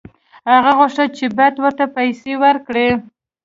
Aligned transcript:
هغه 0.53 0.71
غوښتل 0.79 1.07
چې 1.17 1.25
بت 1.37 1.55
ورته 1.59 1.85
پیسې 1.97 2.33
ورکړي. 2.43 2.89